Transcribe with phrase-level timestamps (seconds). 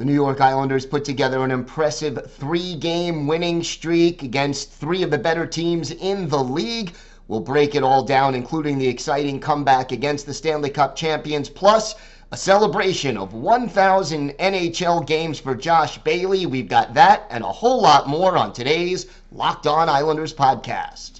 [0.00, 5.10] The New York Islanders put together an impressive three game winning streak against three of
[5.10, 6.94] the better teams in the league.
[7.28, 11.96] We'll break it all down, including the exciting comeback against the Stanley Cup champions, plus
[12.32, 16.46] a celebration of 1,000 NHL games for Josh Bailey.
[16.46, 21.19] We've got that and a whole lot more on today's Locked On Islanders podcast.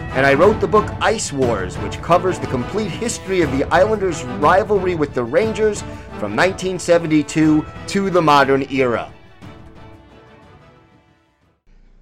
[0.13, 4.25] and I wrote the book Ice Wars, which covers the complete history of the Islanders'
[4.25, 5.83] rivalry with the Rangers
[6.19, 9.09] from 1972 to the modern era.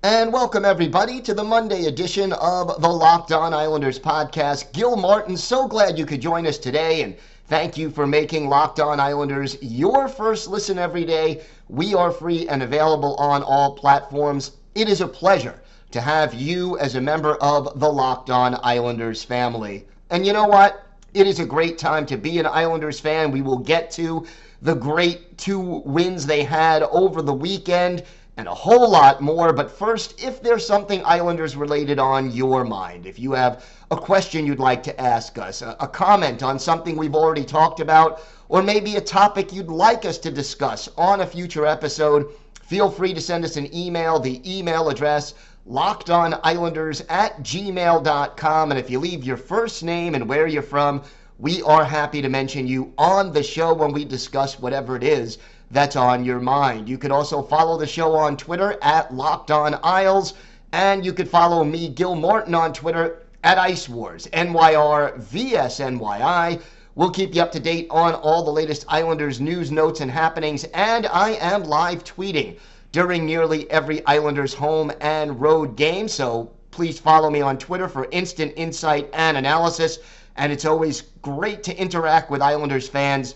[0.02, 4.74] And welcome, everybody, to the Monday edition of the Locked On Islanders podcast.
[4.74, 7.16] Gil Martin, so glad you could join us today, and
[7.46, 11.44] thank you for making Locked On Islanders your first listen every day.
[11.68, 14.54] We are free and available on all platforms.
[14.74, 19.24] It is a pleasure to have you as a member of the Locked On Islanders
[19.24, 19.88] family.
[20.10, 20.86] And you know what?
[21.14, 23.32] It is a great time to be an Islanders fan.
[23.32, 24.26] We will get to
[24.62, 28.04] the great two wins they had over the weekend
[28.38, 29.52] and a whole lot more.
[29.52, 34.46] But first, if there's something Islanders related on your mind, if you have a question
[34.46, 38.96] you'd like to ask us, a, comment on something we've already talked about, or maybe
[38.96, 42.28] a topic you'd like us to discuss on a future episode,
[42.62, 44.20] feel free to send us an email.
[44.20, 45.34] The email address
[45.70, 48.72] lockedonislanders at gmail.com.
[48.72, 51.04] And if you leave your first name and where you're from,
[51.38, 55.38] we are happy to mention you on the show when we discuss whatever it is
[55.72, 56.90] that's on your mind.
[56.90, 60.34] You can also follow the show on Twitter at Locked On Isles,
[60.72, 66.62] and you can follow me, Gil Martin, on Twitter at Ice Wars, NYR VSNYI.
[66.96, 70.64] We'll keep you up to date on all the latest Islanders news, notes, and happenings,
[70.74, 72.58] and I am live tweeting
[72.92, 76.08] during nearly every Islanders home and road game.
[76.08, 80.00] So please follow me on Twitter for instant insight and analysis.
[80.38, 83.36] And it's always great to interact with Islanders fans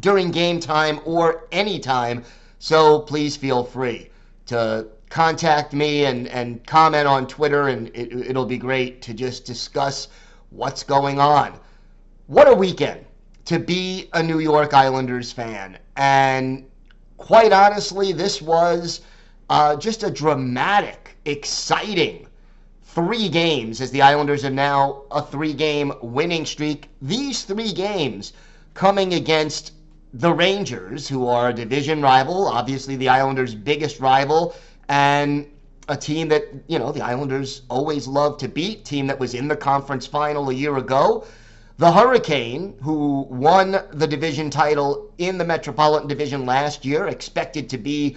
[0.00, 2.24] during game time or any time.
[2.58, 4.10] So please feel free
[4.46, 9.44] to contact me and, and comment on Twitter, and it, it'll be great to just
[9.44, 10.08] discuss
[10.50, 11.58] what's going on.
[12.26, 13.04] What a weekend
[13.44, 15.78] to be a New York Islanders fan.
[15.96, 16.66] And
[17.16, 19.00] quite honestly, this was
[19.48, 22.26] uh, just a dramatic, exciting
[22.84, 26.88] three games as the Islanders have now a three game winning streak.
[27.02, 28.32] These three games
[28.74, 29.72] coming against
[30.14, 34.54] the Rangers, who are a division rival, obviously the Islanders' biggest rival,
[34.88, 35.46] and
[35.88, 39.46] a team that, you know, the Islanders always love to beat, team that was in
[39.46, 41.26] the conference final a year ago.
[41.78, 47.76] The Hurricane, who won the division title in the Metropolitan Division last year, expected to
[47.76, 48.16] be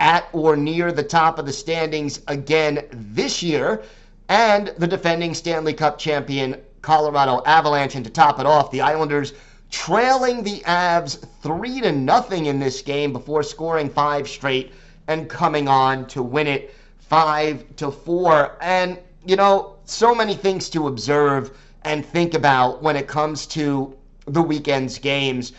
[0.00, 3.84] at or near the top of the standings again this year,
[4.28, 7.94] and the defending Stanley Cup champion Colorado Avalanche.
[7.94, 9.32] And to top it off, the Islanders
[9.70, 14.72] trailing the Avs three to nothing in this game before scoring five straight
[15.06, 18.56] and coming on to win it five to four.
[18.60, 23.96] And you know, so many things to observe and think about when it comes to
[24.26, 25.52] the weekend's games.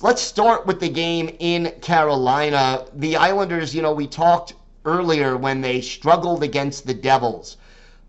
[0.00, 2.84] Let's start with the game in Carolina.
[2.94, 4.54] The Islanders, you know, we talked
[4.84, 7.56] earlier when they struggled against the Devils.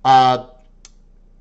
[0.05, 0.45] Uh,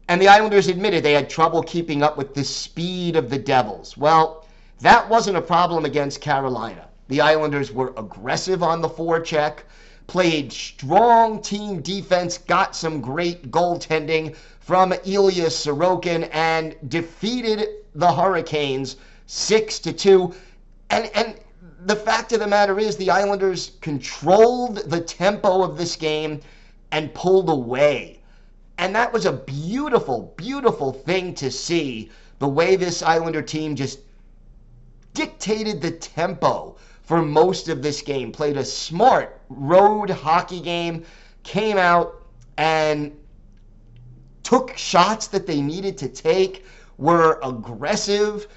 [0.09, 3.97] and the Islanders admitted they had trouble keeping up with the speed of the Devils.
[3.97, 4.47] Well,
[4.81, 6.89] that wasn't a problem against Carolina.
[7.09, 9.59] The Islanders were aggressive on the forecheck,
[10.07, 14.35] played strong team defense, got some great goaltending
[14.69, 20.35] from Ilya Sorokin, and defeated the Hurricanes six to two.
[20.91, 21.35] And and
[21.87, 26.41] the fact of the matter is, the Islanders controlled the tempo of this game
[26.93, 28.19] and pulled away
[28.79, 33.99] and that was a beautiful, beautiful thing to see the way this Islander team just
[35.15, 38.31] dictated the tempo for most of this game.
[38.31, 41.05] Played a smart road hockey game,
[41.43, 42.23] came out
[42.57, 43.18] and
[44.49, 46.65] took shots that they needed to take,
[46.97, 48.49] were aggressive,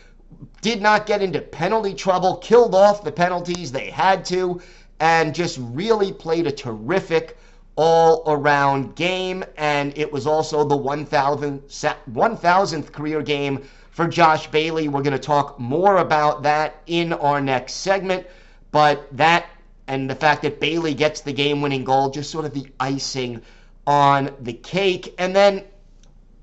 [0.61, 4.61] did not get into penalty trouble, killed off the penalties they had to,
[5.01, 7.37] and just really played a terrific
[7.75, 9.43] all around game.
[9.57, 14.87] And it was also the 1,000th, 1000th career game for Josh Bailey.
[14.87, 18.25] We're going to talk more about that in our next segment.
[18.71, 19.45] But that
[19.87, 23.41] and the fact that Bailey gets the game winning goal, just sort of the icing
[23.85, 25.13] on the cake.
[25.17, 25.65] And then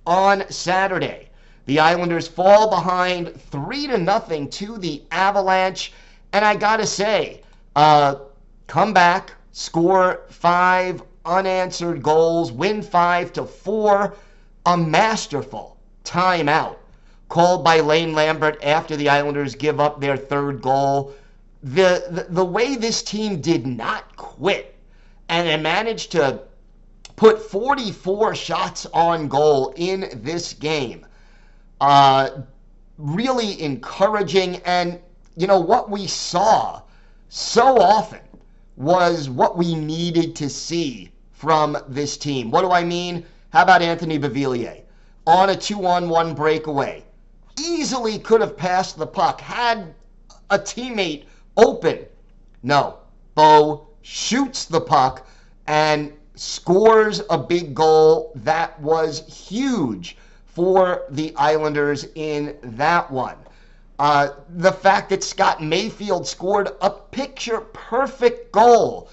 [0.09, 1.29] on Saturday,
[1.67, 5.93] the Islanders fall behind three to nothing to the Avalanche.
[6.33, 7.43] And I gotta say,
[7.77, 8.15] uh,
[8.67, 14.17] come back, score five unanswered goals, win five to four.
[14.65, 16.77] A masterful timeout
[17.29, 21.13] called by Lane Lambert after the Islanders give up their third goal.
[21.63, 24.75] The, the, the way this team did not quit
[25.29, 26.41] and they managed to
[27.19, 31.05] put 44 shots on goal in this game.
[31.81, 32.31] Uh,
[32.97, 34.57] really encouraging.
[34.65, 35.01] And,
[35.37, 36.81] you know, what we saw
[37.29, 38.21] so often
[38.77, 42.53] was what we needed to see from this team.
[42.53, 43.27] What do I mean?
[43.51, 44.83] How about Anthony Beauvillier?
[45.27, 47.05] On a two on one breakaway.
[47.59, 49.93] Easily could have passed the puck, had
[50.51, 51.25] a teammate
[51.57, 52.07] open.
[52.63, 52.99] No.
[53.35, 55.27] Bo shoots the puck
[55.67, 63.37] and scores a big goal that was huge for the Islanders in that one.
[63.99, 69.11] Uh, the fact that Scott Mayfield scored a picture perfect goal,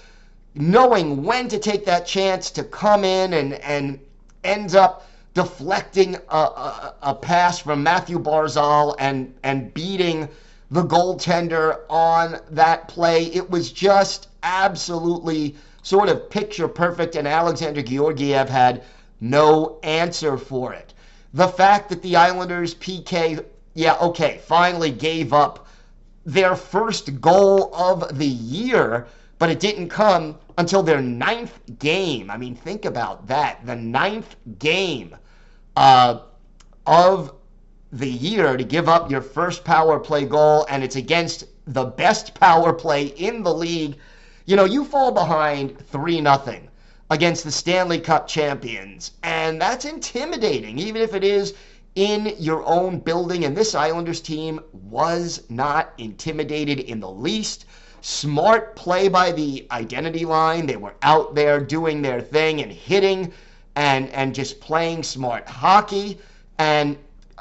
[0.54, 3.98] knowing when to take that chance to come in and, and
[4.44, 10.28] ends up deflecting a, a, a pass from Mathew Barzal and, and beating
[10.70, 13.26] the goaltender on that play.
[13.26, 18.82] It was just absolutely sort of picture perfect, and Alexander Georgiev had
[19.20, 20.94] no answer for it.
[21.32, 23.44] The fact that the Islanders PK,
[23.74, 25.68] yeah, okay, finally gave up
[26.24, 29.06] their first goal of the year,
[29.38, 32.32] but it didn't come until their ninth game.
[32.32, 33.64] I mean, think about that.
[33.64, 35.14] The ninth game
[35.76, 36.22] uh,
[36.84, 37.32] of
[37.92, 42.34] the year to give up your first power play goal, and it's against the best
[42.34, 43.98] power play in the league
[44.46, 46.68] you know, you fall behind 3 nothing
[47.10, 51.54] against the Stanley Cup champions, and that's intimidating, even if it is
[51.96, 53.44] in your own building.
[53.44, 57.66] And this Islanders team was not intimidated in the least.
[58.02, 60.66] Smart play by the identity line.
[60.66, 63.32] They were out there doing their thing and hitting
[63.74, 66.18] and, and just playing smart hockey.
[66.58, 66.96] And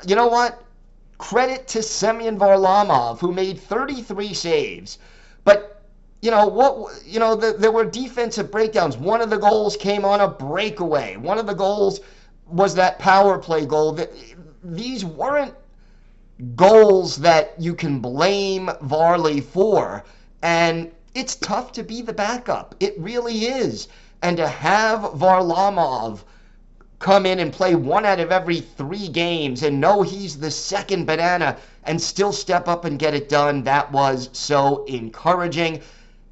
[0.08, 0.64] you know what?
[1.18, 4.98] Credit to Semyon Varlamov, who made 33 saves.
[5.44, 5.75] But
[6.26, 8.98] you know what you know the, there were defensive breakdowns.
[8.98, 11.18] One of the goals came on a breakaway.
[11.18, 12.00] One of the goals
[12.48, 13.92] was that power play goal.
[13.92, 14.12] That
[14.64, 15.54] these weren't
[16.56, 20.04] goals that you can blame Varley for.
[20.42, 22.74] And it's tough to be the backup.
[22.80, 23.88] It really is.
[24.24, 26.22] And to have Varlamov
[26.98, 31.06] come in and play one out of every three games and know he's the second
[31.06, 35.82] banana and still step up and get it done that was so encouraging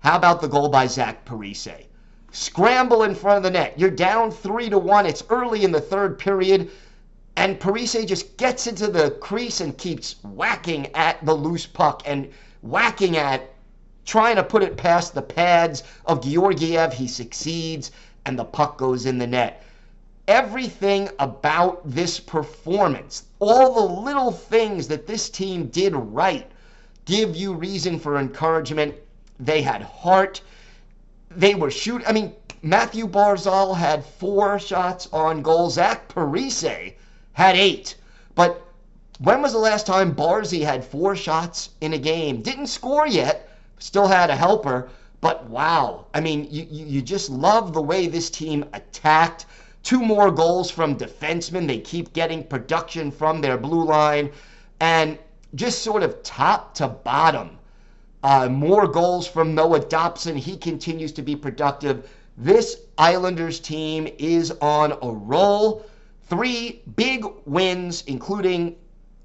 [0.03, 1.85] how about the goal by Zach Parise?
[2.33, 3.79] Scramble in front of the net.
[3.79, 5.05] You're down three to one.
[5.05, 6.69] It's early in the third period.
[7.37, 12.29] And Parise just gets into the crease and keeps whacking at the loose puck and
[12.61, 13.49] whacking at,
[14.03, 16.91] trying to put it past the pads of Georgiev.
[16.91, 17.91] He succeeds,
[18.25, 19.63] and the puck goes in the net.
[20.27, 26.51] Everything about this performance, all the little things that this team did right,
[27.05, 28.95] give you reason for encouragement
[29.45, 30.41] they had heart.
[31.29, 32.07] They were shooting.
[32.07, 35.69] I mean, Mathew Barzal had four shots on goal.
[35.69, 36.93] Zach Parise
[37.33, 37.95] had eight.
[38.35, 38.61] But
[39.19, 42.41] when was the last time Barzy had four shots in a game?
[42.41, 44.89] Didn't score yet, still had a helper.
[45.21, 49.45] But wow, I mean, you, you just love the way this team attacked.
[49.81, 51.67] Two more goals from defensemen.
[51.67, 54.31] They keep getting production from their blue line.
[54.79, 55.17] And
[55.55, 57.57] just sort of top to bottom,
[58.23, 60.35] uh, more goals from Noah Dobson.
[60.37, 62.09] He continues to be productive.
[62.37, 65.85] This Islanders team is on a roll.
[66.29, 68.77] Three big wins, including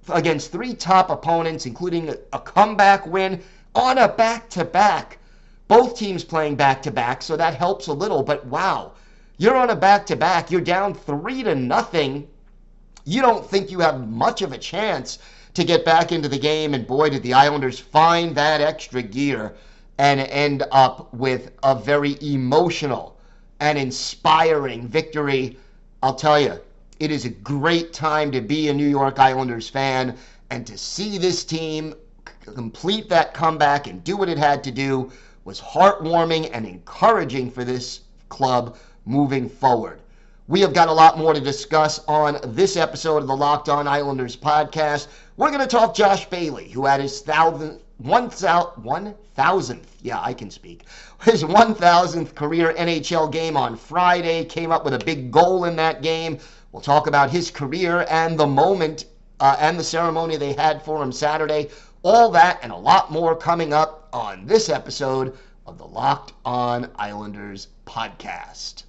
[0.09, 3.43] against three top opponents, including a, comeback win
[3.75, 5.19] on a back to back.
[5.69, 8.23] Both teams playing back to back, so that helps a little.
[8.23, 8.93] But wow,
[9.37, 10.51] you're on a back to back.
[10.51, 12.27] You're down three to nothing.
[13.05, 15.19] You don't think you have much of a chance
[15.59, 16.73] to get back into the game.
[16.73, 19.57] And boy, did the Islanders find that extra gear
[19.99, 23.19] and end up with a very emotional
[23.59, 25.59] and inspiring victory.
[26.01, 26.61] I'll tell you,
[27.01, 30.17] it is a great time to be a New York Islanders fan.
[30.51, 31.93] And to see this team
[32.55, 35.11] complete that comeback and do what it had to do
[35.45, 40.01] was heartwarming and encouraging for this club moving forward.
[40.49, 43.87] We have got a lot more to discuss on this episode of the Locked On
[43.87, 45.09] Islanders podcast.
[45.37, 50.51] We're going to talk Josh Bailey, who had his thousand, one thousandth, yeah, I can
[50.51, 50.85] speak,
[51.23, 56.01] his 1,000th career NHL game on Friday, came up with a big goal in that
[56.01, 56.39] game.
[56.73, 59.05] We'll talk about his career and the moment
[59.41, 61.69] uh, and the ceremony they had for him Saturday.
[62.03, 65.37] All that and a lot more coming up on this episode
[65.67, 68.85] of the Locked On Islanders podcast.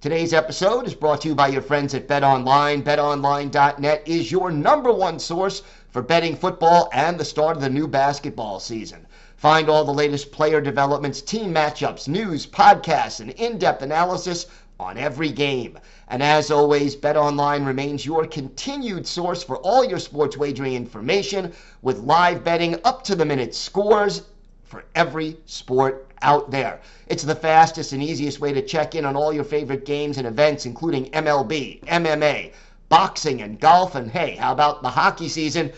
[0.00, 2.82] Today's episode is brought to you by your friends at BetOnline.
[2.82, 7.86] BetOnline.net is your number one source for betting football and the start of the new
[7.86, 9.06] basketball season.
[9.36, 14.46] Find all the latest player developments, team matchups, news, podcasts, and in depth analysis
[14.78, 15.78] on every game.
[16.08, 21.52] And as always, BetOnline remains your continued source for all your sports wagering information
[21.82, 24.22] with live betting up to the minute scores
[24.62, 26.80] for every sport out there.
[27.06, 30.26] It's the fastest and easiest way to check in on all your favorite games and
[30.26, 32.52] events, including MLB, MMA,
[32.88, 33.94] boxing, and golf.
[33.94, 35.72] And hey, how about the hockey season?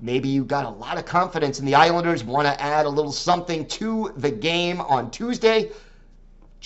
[0.00, 3.12] Maybe you got a lot of confidence in the Islanders, want to add a little
[3.12, 5.70] something to the game on Tuesday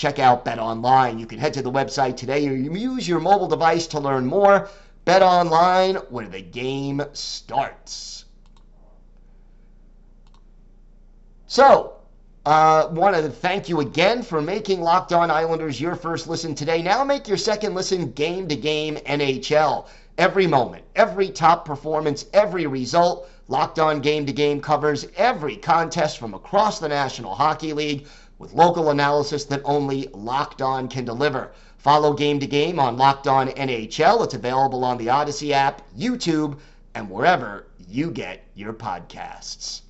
[0.00, 1.18] check out Bet Online.
[1.18, 4.70] You can head to the website today or use your mobile device to learn more.
[5.04, 8.24] Bet Online, where the game starts.
[11.46, 11.99] So,
[12.50, 16.82] uh, want to thank you again for making Locked On Islanders your first listen today.
[16.82, 19.86] Now make your second listen game to game NHL.
[20.18, 23.30] Every moment, every top performance, every result.
[23.46, 28.08] Locked On Game to Game covers every contest from across the National Hockey League
[28.40, 31.52] with local analysis that only Locked On can deliver.
[31.78, 34.24] Follow Game to Game on Locked On NHL.
[34.24, 36.58] It's available on the Odyssey app, YouTube,
[36.96, 39.82] and wherever you get your podcasts.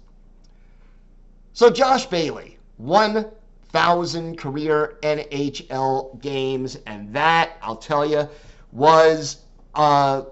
[1.53, 8.29] So, Josh Bailey, 1,000 career NHL games, and that, I'll tell you,
[8.73, 9.39] was
[9.75, 10.23] uh,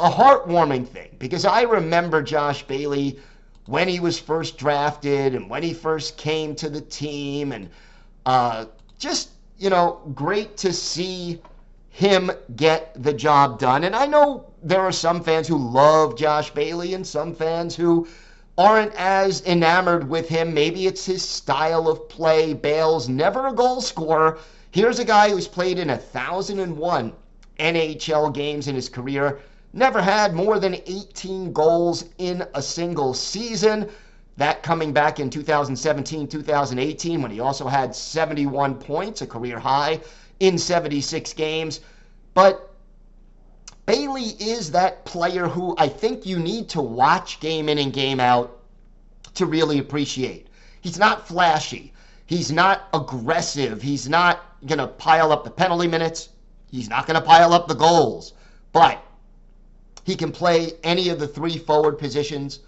[0.00, 3.18] a heartwarming thing because I remember Josh Bailey
[3.66, 7.70] when he was first drafted and when he first came to the team, and
[8.24, 8.66] uh,
[8.98, 11.40] just you know, great to see
[11.88, 13.84] him get the job done.
[13.84, 18.06] And I know there are some fans who love Josh Bailey and some fans who
[18.58, 20.54] aren't as enamored with him.
[20.54, 22.54] Maybe it's his style of play.
[22.54, 24.38] Bale's never a goal scorer.
[24.70, 27.12] Here's a guy who's played in a thousand and one
[27.58, 29.40] NHL games in his career
[29.72, 33.88] never had more than 18 goals in a single season.
[34.38, 40.00] That coming back in 2017 2018 when he also had 71 points, a career high
[40.40, 41.80] in 76 games.
[42.34, 42.65] But
[43.86, 48.18] Bailey is that player who I think you need to watch game in and game
[48.18, 48.58] out
[49.34, 50.48] to really appreciate.
[50.80, 51.92] He's not flashy.
[52.26, 53.80] He's not aggressive.
[53.80, 56.30] He's not going to pile up the penalty minutes.
[56.70, 58.32] He's not going to pile up the goals.
[58.72, 59.00] But
[60.02, 62.60] he can play any of the three forward positions.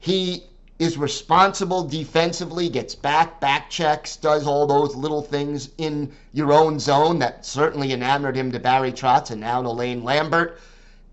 [0.00, 0.44] He
[0.78, 6.78] is responsible defensively, gets back, back checks, does all those little things in your own
[6.78, 10.60] zone that certainly enamored him to Barry Trotz and now to Lane Lambert.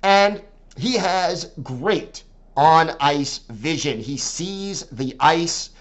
[0.04, 0.42] And
[0.78, 2.24] he has great
[2.56, 4.00] on ice vision.
[4.00, 5.72] He sees the ice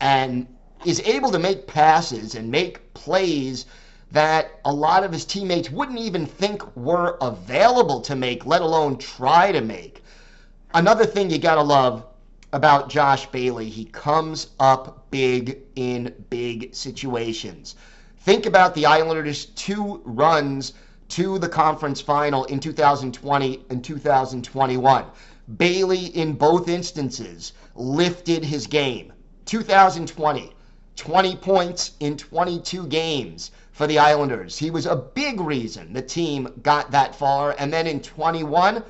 [0.00, 0.46] and
[0.84, 3.66] is able to make passes and make plays
[4.12, 8.98] that a lot of his teammates wouldn't even think were available to make, let alone
[8.98, 10.04] try to make.
[10.74, 12.04] Another thing you got to love
[12.52, 17.76] about Josh Bailey, he comes up big in big situations.
[18.18, 20.74] Think about the Islanders' two runs
[21.08, 25.04] to the conference final in 2020 and 2021.
[25.56, 29.12] Bailey, in both instances, lifted his game.
[29.46, 30.52] 2020,
[30.96, 34.56] 20 points in 22 games for the Islanders.
[34.56, 37.56] He was a big reason the team got that far.
[37.58, 38.84] And then in 21,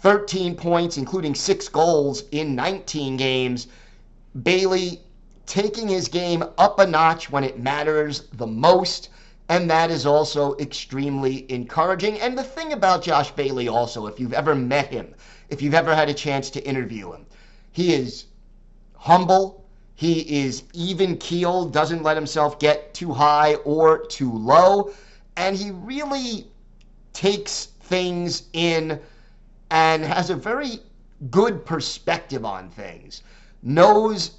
[0.00, 3.68] 13 points, including six goals in 19 games.
[4.42, 5.00] Bailey
[5.46, 9.10] taking his game up a notch when it matters the most.
[9.48, 12.20] And that is also extremely encouraging.
[12.20, 15.12] And the thing about Josh Bailey, also, if you've ever met him,
[15.48, 17.26] if you've ever had a chance to interview him,
[17.72, 18.26] he is
[18.94, 19.64] humble,
[19.96, 24.92] he is even keeled, doesn't let himself get too high or too low,
[25.36, 26.46] and he really
[27.12, 29.00] takes things in
[29.70, 30.80] and has a very
[31.30, 33.22] good perspective on things.
[33.62, 34.32] Knows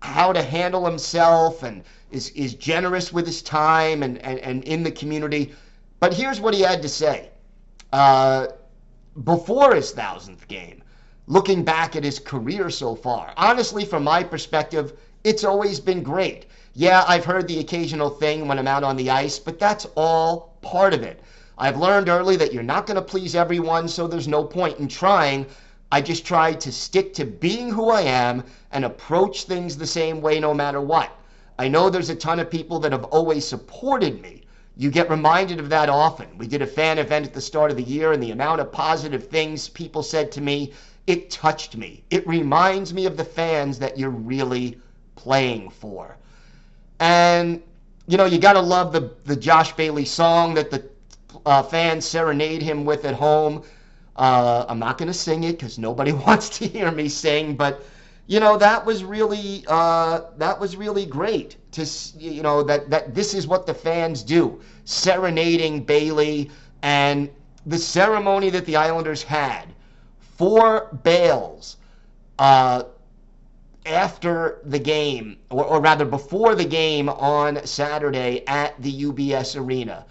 [0.00, 4.82] how to handle himself and is, is generous with his time and, and, and in
[4.82, 5.54] the community.
[6.00, 7.30] But here's what he had to say
[7.92, 8.48] uh,
[9.24, 10.82] before his thousandth game
[11.26, 13.32] looking back at his career so far.
[13.36, 14.92] Honestly, from my perspective,
[15.24, 16.46] it's always been great.
[16.74, 20.56] Yeah, I've heard the occasional thing when I'm out on the ice, but that's all
[20.62, 21.20] part of it.
[21.58, 24.88] I've learned early that you're not going to please everyone, so there's no point in
[24.88, 25.46] trying.
[25.90, 30.20] I just try to stick to being who I am and approach things the same
[30.20, 31.12] way no matter what.
[31.58, 34.42] I know there's a ton of people that have always supported me.
[34.76, 36.36] You get reminded of that often.
[36.36, 38.70] We did a fan event at the start of the year, and the amount of
[38.70, 40.72] positive things people said to me,
[41.06, 42.02] it touched me.
[42.10, 44.78] It reminds me of the fans that you're really
[45.14, 46.18] playing for.
[47.00, 47.62] And,
[48.06, 50.84] you know, you got to love the, the Josh Bailey song that the
[51.46, 53.62] uh, fans serenade him with at home.
[54.16, 57.82] Uh, I'm not going to sing it because nobody wants to hear me sing, but
[58.26, 61.86] you know that was really uh, that was really great to
[62.18, 66.50] you know that that this is what the fans do serenading Bailey
[66.82, 67.30] and
[67.66, 69.66] the ceremony that the Islanders had
[70.18, 71.76] for Bales
[72.38, 72.84] uh,
[73.84, 80.04] after the game or, or rather before the game on Saturday at the UBS Arena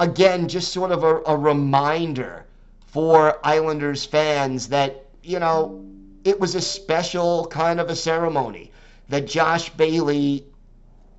[0.00, 2.46] again just sort of a, a reminder
[2.86, 5.84] for Islanders fans that you know
[6.24, 8.72] it was a special kind of a ceremony
[9.08, 10.44] that Josh Bailey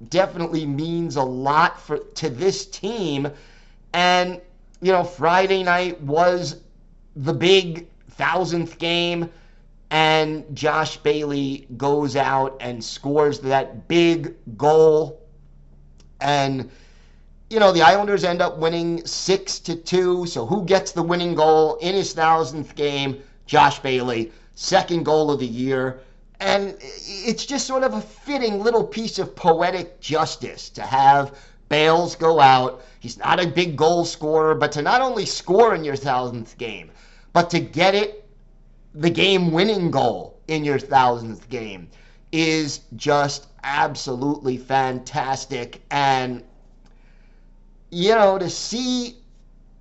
[0.10, 3.30] definitely means a lot for to this team.
[3.94, 4.42] And
[4.82, 6.62] you know Friday night was
[7.16, 9.30] the big thousandth game
[9.92, 15.20] and Josh Bailey goes out and scores that big goal.
[16.22, 16.70] And
[17.52, 21.36] you know the Islanders end up winning 6 to 2 so who gets the winning
[21.36, 26.02] goal in his thousandth game Josh Bailey second goal of the year.
[26.40, 31.38] And it's just sort of a fitting little piece of poetic justice to have
[31.70, 32.84] Bales go out.
[33.00, 36.92] He's not a big goal scorer, but to not only score in your thousandth game,
[37.34, 38.28] but to get it
[38.94, 41.90] the game winning goal in your thousandth game
[42.32, 45.82] is just absolutely fantastic.
[45.92, 46.44] And,
[47.92, 49.18] you know, to see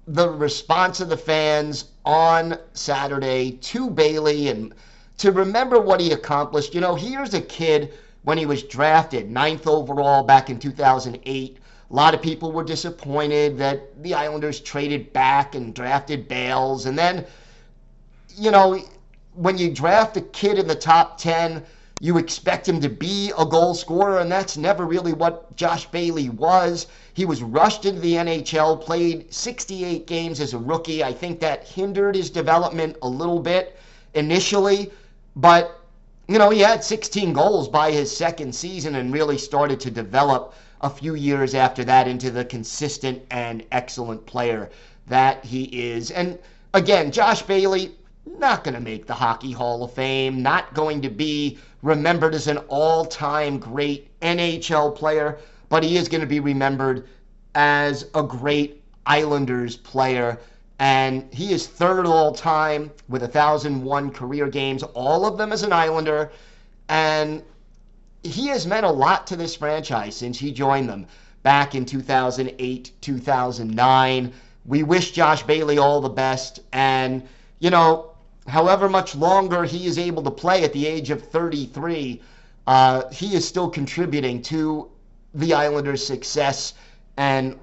[0.07, 4.75] the response of the fans on Saturday to Bailey and
[5.19, 6.75] to remember what he accomplished.
[6.75, 7.93] You know, here's a kid
[8.25, 11.59] when he was drafted ninth overall back in 2008.
[11.91, 16.87] A lot of people were disappointed that the Islanders traded back and drafted Bales.
[16.87, 17.25] And then,
[18.37, 18.81] you know,
[19.35, 21.63] when you draft a kid in the top 10,
[22.03, 26.31] you expect him to be a goal scorer, and that's never really what Josh Bailey
[26.31, 26.87] was.
[27.13, 31.05] He was rushed into the NHL, played 68 games as a rookie.
[31.05, 33.77] I think that hindered his development a little bit
[34.15, 34.91] initially,
[35.37, 35.79] but
[36.27, 40.55] you know, he had 16 goals by his second season and really started to develop
[40.81, 44.71] a few years after that into the consistent and excellent player
[45.09, 46.13] that he is.
[46.13, 46.39] And
[46.73, 47.93] again, Josh Bailey,
[48.27, 52.47] not going to make the Hockey Hall of Fame, not going to be remembered as
[52.47, 57.07] an all time great NHL player, but he is going to be remembered
[57.55, 60.39] as a great Islanders player.
[60.79, 65.73] And he is third all time with 1,001 career games, all of them as an
[65.73, 66.31] Islander.
[66.89, 67.43] And
[68.23, 71.07] he has meant a lot to this franchise since he joined them
[71.43, 74.33] back in 2008, 2009.
[74.67, 76.61] We wish Josh Bailey all the best.
[76.73, 77.23] And,
[77.59, 78.10] you know,
[78.51, 82.21] however much longer he is able to play at the age of 33,
[82.67, 84.91] uh, he is still contributing to
[85.35, 86.75] the Islanders' success,
[87.17, 87.57] and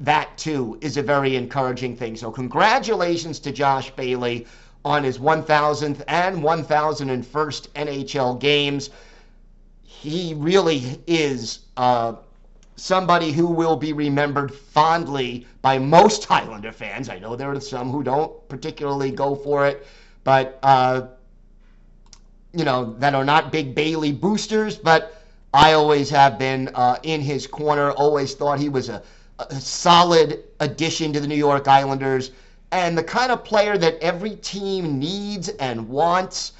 [0.00, 2.16] that too is a very encouraging thing.
[2.16, 4.46] So, congratulations to Josh Bailey
[4.84, 8.90] on his 1000th and 1001st NHL games.
[9.82, 12.14] He really is uh,
[12.76, 17.08] somebody who will be remembered fondly by most Islander fans.
[17.08, 19.86] I know there are some who don't particularly go for it
[20.24, 21.06] but uh,
[22.52, 24.76] you know that are not big Bailey boosters.
[24.76, 27.92] But I always have been uh, in his corner.
[27.92, 29.02] Always thought he was a,
[29.38, 32.30] a solid addition to the New York Islanders
[32.72, 36.52] and the kind of player that every team needs and wants,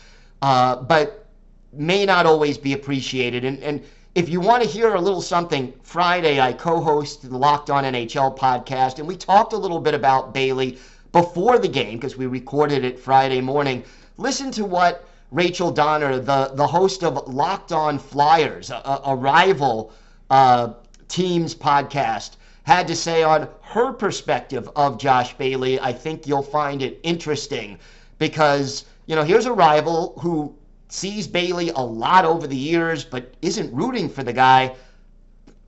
[0.43, 1.27] uh, but
[1.73, 3.45] may not always be appreciated.
[3.45, 3.83] And, and
[4.15, 7.83] if you want to hear a little something, Friday I co host the Locked On
[7.83, 10.79] NHL podcast, and we talked a little bit about Bailey
[11.15, 13.85] before the game because we recorded it Friday morning.
[14.17, 19.93] Listen to what Rachel Donner, the, the host of Locked On Flyers, a, a rival
[20.29, 20.73] uh,
[21.07, 22.33] team's podcast,
[22.65, 25.79] had to say on her perspective of Josh Bailey.
[25.79, 27.79] I think you'll find it interesting
[28.19, 30.53] because, you know, here's a rival who
[30.89, 34.75] sees Bailey a lot over the years but isn't rooting for the guy.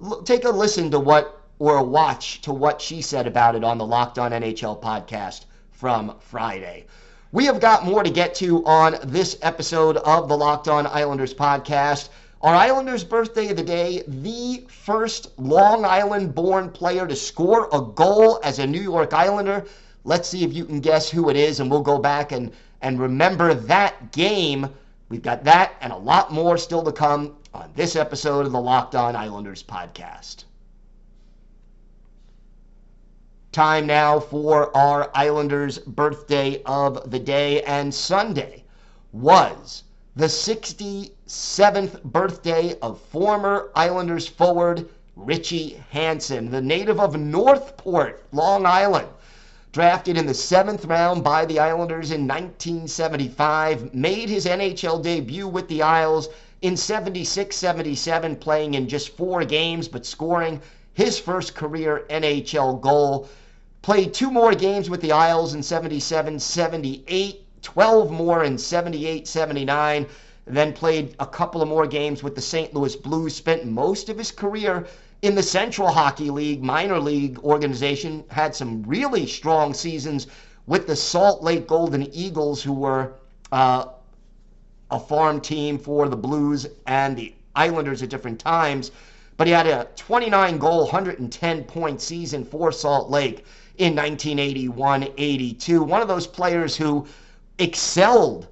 [0.03, 3.79] L- take a listen to what or watch to what she said about it on
[3.79, 6.87] the Locked On NHL podcast from Friday.
[7.33, 11.35] We have got more to get to on this episode of the Locked On Islanders
[11.35, 12.09] podcast.
[12.43, 17.81] Our Islanders' birthday of the day, the first Long Island born player to score a
[17.81, 19.65] goal as a New York Islander.
[20.05, 23.01] Let's see if you can guess who it is, and we'll go back and, and
[23.01, 24.69] remember that game.
[25.09, 28.61] We've got that and a lot more still to come on this episode of the
[28.61, 30.45] Locked On Islanders podcast.
[33.57, 38.65] Time now for our Islanders' birthday of the day, and Sunday
[39.15, 48.67] was the 67th birthday of former Islanders forward Richie Hansen, the native of Northport, Long
[48.67, 49.09] Island.
[49.73, 55.67] Drafted in the seventh round by the Islanders in 1975, made his NHL debut with
[55.69, 56.29] the Isles
[56.61, 60.61] in 76 77, playing in just four games but scoring
[60.93, 63.27] his first career NHL goal
[63.83, 70.07] Played two more games with the Isles in 77 78, 12 more in 78 79.
[70.45, 72.75] Then played a couple of more games with the St.
[72.75, 73.35] Louis Blues.
[73.35, 74.87] Spent most of his career
[75.23, 78.25] in the Central Hockey League, minor league organization.
[78.29, 80.27] Had some really strong seasons
[80.67, 83.15] with the Salt Lake Golden Eagles, who were
[83.53, 83.87] uh,
[84.91, 88.91] a farm team for the Blues and the Islanders at different times.
[89.37, 93.45] But he had a 29 goal, 110 point season for Salt Lake
[93.79, 95.83] in 1981 82.
[95.83, 97.07] One of those players who
[97.59, 98.49] excelled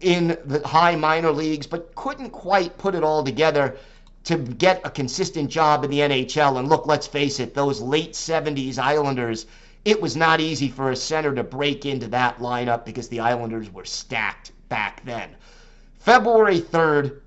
[0.00, 3.76] in the high minor leagues, but couldn't quite put it all together
[4.24, 6.58] to get a consistent job in the NHL.
[6.58, 9.46] And look, let's face it, those late 70s Islanders,
[9.84, 13.72] it was not easy for a center to break into that lineup because the Islanders
[13.72, 15.30] were stacked back then.
[15.98, 17.20] February 3rd,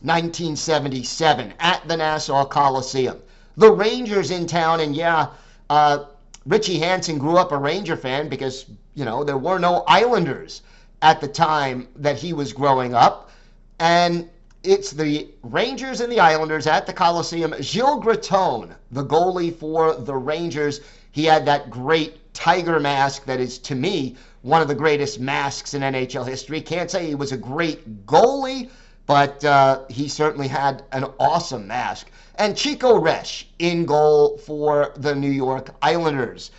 [0.00, 3.18] 1977, at the Nassau Coliseum.
[3.56, 5.28] The Rangers in town, and yeah,
[5.68, 6.04] uh,
[6.46, 10.62] Richie Hansen grew up a Ranger fan because, you know, there were no Islanders
[11.00, 13.30] at the time that he was growing up.
[13.78, 14.28] And
[14.62, 17.54] it's the Rangers and the Islanders at the Coliseum.
[17.60, 23.58] Gilles Gratton, the goalie for the Rangers, he had that great tiger mask that is,
[23.58, 26.60] to me, one of the greatest masks in NHL history.
[26.60, 28.70] Can't say he was a great goalie,
[29.06, 32.10] but uh, he certainly had an awesome mask
[32.42, 36.50] and Chico Resch in goal for the New York Islanders.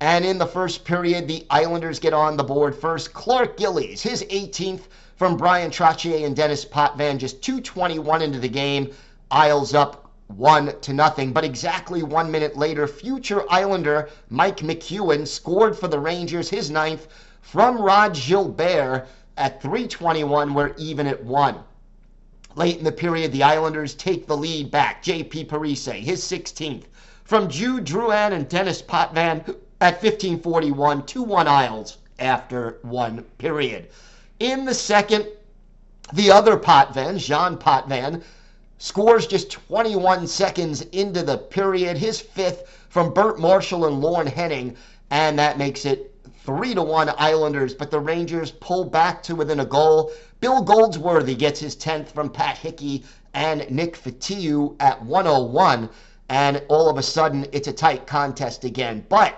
[0.00, 3.12] And in the first period, the Islanders get on the board first.
[3.12, 4.84] Clark Gillies, his 18th
[5.16, 8.94] from Bryan Trottier and Denis Potvin, just 221 into the game.
[9.30, 11.34] Isles up one to nothing.
[11.34, 17.08] But exactly one minute later, future Islander Mike McEwen scored for the Rangers, his ninth,
[17.42, 20.54] from Rod Gilbert at 321.
[20.54, 21.56] We're even at one.
[22.56, 25.02] Late in the period, the Islanders take the lead back.
[25.02, 25.44] J.P.
[25.44, 26.84] Parise, his 16th.
[27.22, 29.44] From Jude Drouin and Denis Potvin
[29.82, 33.90] at 1541, 2-1 Isles after one period.
[34.40, 35.26] In the second,
[36.14, 38.22] the other Potvin, Jean Potvin,
[38.78, 41.98] scores just 21 seconds into the period.
[41.98, 44.76] His fifth from Bert Marshall and Lorne Henning,
[45.10, 47.74] and that makes it three to one Islanders.
[47.74, 50.12] But the Rangers pull back to within a goal.
[50.40, 55.88] Bill Goldsworthy gets his 10th from Pat Hickey and Nick Fotiu at 101.
[56.28, 59.04] And all of a sudden, it's a tight contest again.
[59.08, 59.36] But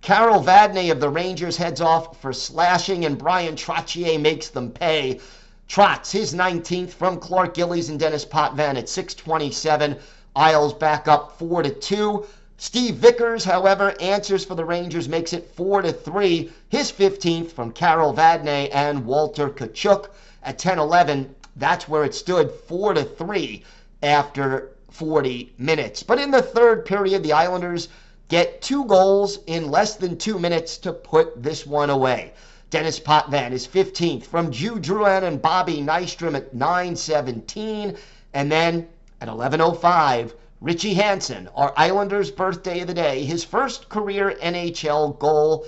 [0.00, 5.20] Carol Vadnais of the Rangers heads off for slashing, and Bryan Trottier makes them pay.
[5.68, 9.98] Trotz, his 19th from Clark Gillies and Denis Potvin at 627.
[10.36, 12.24] Isles back up 4 to 2.
[12.60, 16.50] Steve Vickers, however, answers for the Rangers, makes it 4 to 3.
[16.68, 20.08] His 15th from Carol Vadnais and Walter Tkaczuk
[20.42, 21.36] at 10 11.
[21.54, 23.62] That's where it stood 4 to 3
[24.02, 26.02] after 40 minutes.
[26.02, 27.90] But in the third period, the Islanders
[28.28, 32.32] get two goals in less than two minutes to put this one away.
[32.70, 37.96] Denis Potvin is 15th from Jude Drouin and Bobby Nystrom at 9:17,
[38.34, 38.88] and then
[39.20, 45.64] at 11:05, Richie Hansen, our Islanders' birthday of the day, his first career NHL goal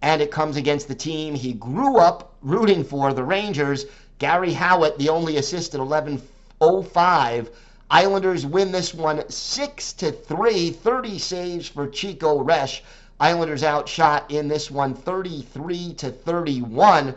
[0.00, 3.84] and it comes against the team he grew up rooting for, the Rangers.
[4.18, 7.48] Garry Howatt, the only assist at 11:05.
[7.90, 12.80] Islanders win this one 6 to 3, 30 saves for Chico Resch.
[13.20, 17.14] Islanders outshot in this one 33 to 31,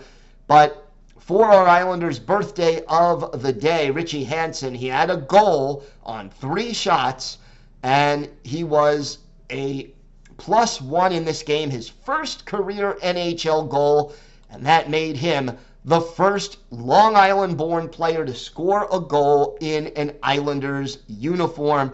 [0.47, 0.88] but
[1.29, 6.73] for our Islanders' birthday of the day, Richie Hansen, he had a goal on three
[6.73, 7.37] shots,
[7.83, 9.19] and he was
[9.51, 9.91] a
[10.37, 14.15] plus one in this game, his first career NHL goal,
[14.49, 19.89] and that made him the first Long Island born player to score a goal in
[19.95, 21.93] an Islanders uniform.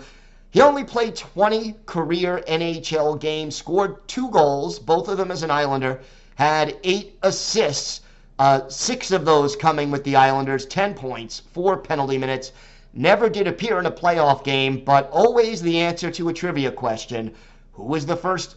[0.51, 5.51] He only played 20 career NHL games, scored two goals, both of them as an
[5.51, 5.99] Islander,
[6.35, 7.99] had eight assists,
[8.37, 12.51] uh, six of those coming with the Islanders, 10 points, four penalty minutes.
[12.93, 17.33] Never did appear in a playoff game, but always the answer to a trivia question.
[17.73, 18.55] Who was the first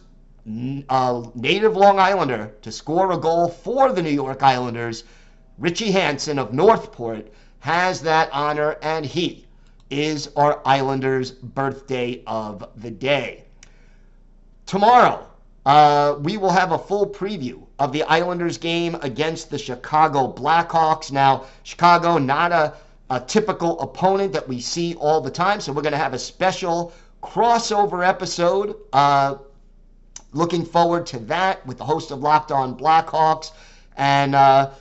[0.89, 5.03] uh, native Long Islander to score a goal for the New York Islanders?
[5.57, 9.45] Richie Hansen of Northport has that honor, and he
[9.89, 13.43] is our Islanders' birthday of the day.
[14.65, 15.28] Tomorrow,
[15.65, 21.11] uh, we will have a full preview of the Islanders game against the Chicago Blackhawks.
[21.11, 22.73] Now, Chicago, not a,
[23.09, 26.19] a typical opponent that we see all the time, so we're going to have a
[26.19, 28.75] special crossover episode.
[28.93, 29.35] Uh,
[30.31, 33.51] looking forward to that with the host of Locked On Blackhawks.
[33.97, 34.71] And uh,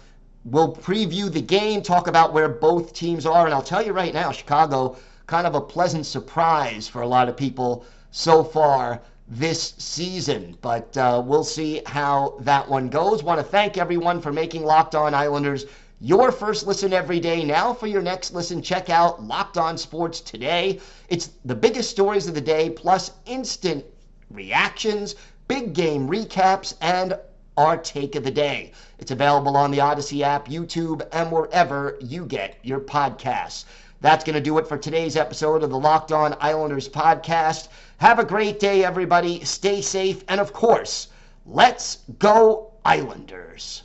[0.45, 3.47] we'll preview the game, talk about where both teams are.
[3.47, 7.29] And I'll tell you right now, Chicago, kind of a pleasant surprise for a lot
[7.29, 10.57] of people so far this season.
[10.61, 13.23] But uh, we'll see how that one goes.
[13.23, 15.67] Want to thank everyone for making Locked On Islanders
[16.01, 17.45] your first listen every day.
[17.45, 20.81] Now, for your next listen, check out Locked On Sports Today.
[21.09, 23.85] It's the biggest stories of the day, plus instant
[24.31, 25.17] reactions,
[25.49, 27.19] big game recaps, and
[27.57, 28.71] our take of the day.
[29.01, 33.64] It's available on the Odyssey app, YouTube, and wherever you get your podcasts.
[34.00, 37.66] That's going to do it for today's episode of the Locked On Islanders podcast.
[37.96, 39.44] Have a great day, everybody.
[39.44, 40.22] Stay safe.
[40.28, 41.08] And of course,
[41.44, 43.82] let's go, Islanders.